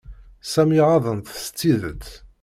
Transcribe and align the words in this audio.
Sami 0.51 0.79
ɣaḍen-t 0.87 1.29
s 1.43 1.45
tidet. 1.57 2.07